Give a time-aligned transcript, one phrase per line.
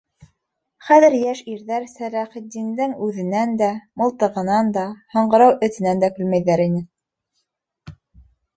[0.85, 3.69] Хәҙер йәш ирҙәр Сәләхетдиндең үҙенән дә,
[4.03, 4.87] мылтығынан да,
[5.19, 6.85] һаңғырау этенән дә көлмәйҙәр ине.